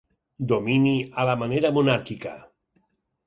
Domini 0.51 0.93
a 1.23 1.27
la 1.29 1.35
manera 1.43 1.71
monàrquica. 1.77 2.31